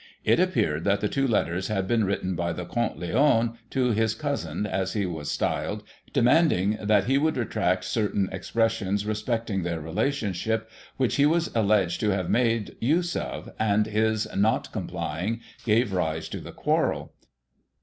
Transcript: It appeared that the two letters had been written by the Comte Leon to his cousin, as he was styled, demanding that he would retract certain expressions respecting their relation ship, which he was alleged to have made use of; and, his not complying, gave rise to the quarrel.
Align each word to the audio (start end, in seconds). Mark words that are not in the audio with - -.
It 0.23 0.39
appeared 0.39 0.83
that 0.85 0.99
the 0.99 1.07
two 1.07 1.27
letters 1.27 1.67
had 1.67 1.87
been 1.87 2.05
written 2.05 2.35
by 2.35 2.53
the 2.53 2.65
Comte 2.65 2.97
Leon 2.97 3.59
to 3.69 3.91
his 3.91 4.15
cousin, 4.15 4.65
as 4.65 4.93
he 4.93 5.05
was 5.05 5.29
styled, 5.29 5.83
demanding 6.11 6.79
that 6.81 7.03
he 7.03 7.19
would 7.19 7.37
retract 7.37 7.83
certain 7.83 8.27
expressions 8.31 9.05
respecting 9.05 9.61
their 9.61 9.79
relation 9.79 10.33
ship, 10.33 10.67
which 10.97 11.17
he 11.17 11.27
was 11.27 11.51
alleged 11.55 11.99
to 11.99 12.09
have 12.09 12.31
made 12.31 12.77
use 12.79 13.15
of; 13.15 13.53
and, 13.59 13.85
his 13.85 14.27
not 14.35 14.71
complying, 14.71 15.39
gave 15.65 15.93
rise 15.93 16.27
to 16.29 16.39
the 16.39 16.51
quarrel. 16.51 17.13